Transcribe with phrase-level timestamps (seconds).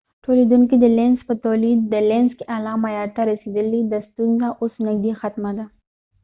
[0.03, 1.79] دلینزlenz تولیدونکې د لینز په تولید
[2.37, 5.65] کې اعلی معیار ته رسیدلی دي د ا ستونزه اوس نږدې ختمه ده